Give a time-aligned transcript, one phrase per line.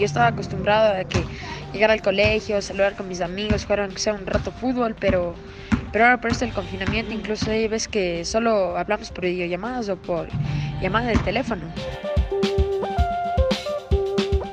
[0.00, 1.22] yo estaba acostumbrado a que
[1.72, 5.34] llegar al colegio, saludar con mis amigos, jugar aunque sea un rato fútbol, pero,
[5.92, 9.96] pero ahora por esto el confinamiento, incluso hay ves que solo hablamos por videollamadas o
[9.96, 10.28] por
[10.80, 11.62] llamada de teléfono.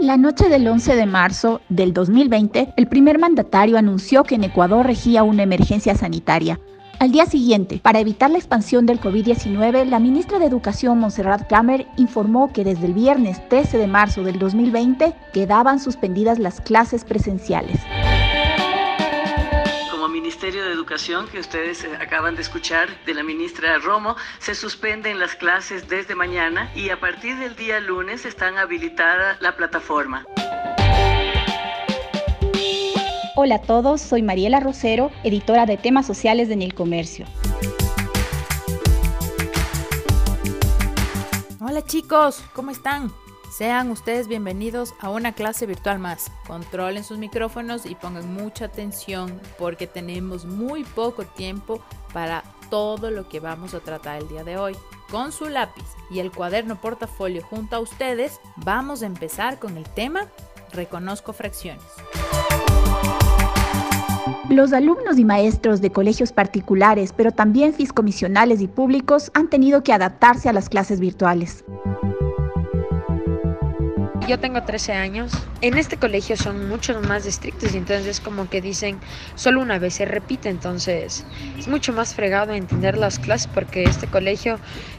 [0.00, 4.86] La noche del 11 de marzo del 2020, el primer mandatario anunció que en Ecuador
[4.86, 6.58] regía una emergencia sanitaria.
[6.98, 11.86] Al día siguiente, para evitar la expansión del COVID-19, la ministra de Educación, Montserrat Kramer,
[11.96, 17.80] informó que desde el viernes 13 de marzo del 2020 quedaban suspendidas las clases presenciales.
[20.44, 25.18] Ministerio de Educación que ustedes eh, acaban de escuchar de la ministra Romo, se suspenden
[25.18, 30.26] las clases desde mañana y a partir del día lunes están habilitada la plataforma.
[33.36, 37.26] Hola a todos, soy Mariela Rosero, editora de temas sociales de Nil Comercio.
[41.60, 43.12] Hola chicos, ¿cómo están?
[43.50, 46.30] Sean ustedes bienvenidos a una clase virtual más.
[46.46, 51.82] Controlen sus micrófonos y pongan mucha atención porque tenemos muy poco tiempo
[52.12, 54.76] para todo lo que vamos a tratar el día de hoy.
[55.10, 59.88] Con su lápiz y el cuaderno portafolio junto a ustedes, vamos a empezar con el
[59.90, 60.28] tema
[60.70, 61.82] Reconozco fracciones.
[64.54, 69.92] Los alumnos y maestros de colegios particulares, pero también fiscomisionales y públicos, han tenido que
[69.92, 71.64] adaptarse a las clases virtuales.
[74.26, 75.32] Yo tengo 13 años.
[75.60, 78.98] En este colegio son muchos más estrictos y entonces como que dicen
[79.34, 81.26] solo una vez se repite, entonces
[81.58, 84.58] es mucho más fregado entender las clases porque este colegio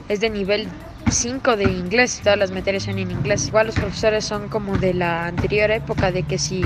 [0.09, 0.67] es de nivel
[1.09, 3.47] 5 de inglés, todas las materias son en inglés.
[3.47, 6.63] Igual los profesores son como de la anterior época de que si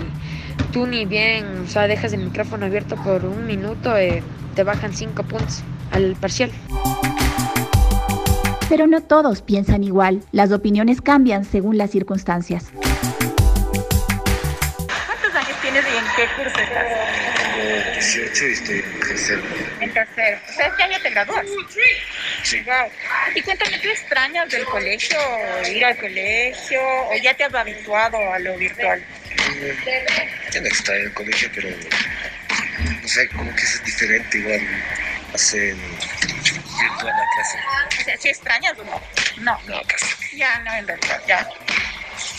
[0.73, 4.21] tú ni bien, o sea, dejas el micrófono abierto por un minuto, eh,
[4.55, 6.51] te bajan 5 puntos al parcial.
[8.69, 10.21] Pero no todos piensan igual.
[10.31, 12.65] Las opiniones cambian según las circunstancias.
[15.07, 16.85] ¿Cuántos años tienes y en qué curso estás?
[17.93, 19.41] 18 y estoy en tercero.
[19.81, 20.37] En tercero.
[20.55, 21.45] ¿Sabes qué año te gradúas?
[22.43, 22.61] Sí.
[22.61, 22.91] Wow.
[23.33, 25.17] Y cuéntame, ¿tú extrañas del colegio,
[25.67, 26.79] ir al colegio,
[27.09, 29.03] o ya te has habituado a lo virtual?
[30.51, 34.61] Ya no extraño el colegio, pero no sé, como que es diferente igual
[36.79, 38.17] hacer virtual la.
[38.19, 39.01] ¿Sí extrañas o no?
[39.37, 39.59] No.
[39.67, 40.37] No, casi.
[40.37, 41.49] Ya, no, en realidad, ya.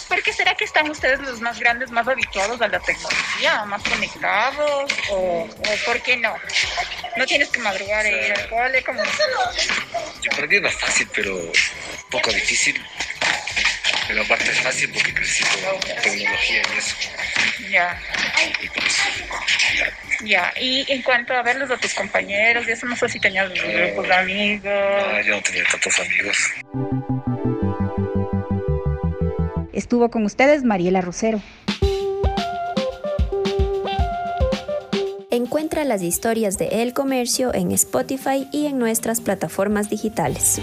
[0.08, 3.82] ¿Por qué será que están ustedes los más grandes, más habituados a la tecnología, más
[3.82, 4.92] conectados?
[5.10, 6.34] ¿O, o por qué no?
[7.16, 9.02] No tienes que madrugar e ir al cole, como...
[9.04, 11.52] Yo para mí es más fácil, pero un
[12.10, 12.84] poco difícil.
[14.10, 16.96] Pero aparte es fácil porque crecí con tecnología y eso.
[17.70, 17.96] Ya,
[18.60, 19.02] Y por eso,
[19.78, 20.26] ya.
[20.26, 20.52] ya.
[20.60, 24.08] Y en cuanto a verlos a tus compañeros, y eso no sé si tenías grupos
[24.08, 24.64] de amigos.
[24.64, 26.36] No, yo no tenía tantos amigos.
[29.72, 31.40] Estuvo con ustedes Mariela Rosero.
[35.30, 40.60] Encuentra las historias de El Comercio en Spotify y en nuestras plataformas digitales.